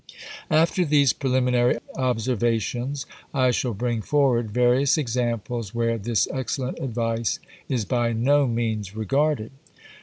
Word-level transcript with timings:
After 0.49 0.83
these 0.83 1.13
preliminary 1.13 1.77
observations, 1.95 3.05
I 3.35 3.51
shall 3.51 3.75
bring 3.75 4.01
forward 4.01 4.49
various 4.49 4.97
examples 4.97 5.75
where 5.75 5.99
this 5.99 6.27
excellent 6.31 6.79
advice 6.79 7.37
is 7.69 7.85
by 7.85 8.11
no 8.11 8.47
means 8.47 8.95
regarded. 8.95 9.51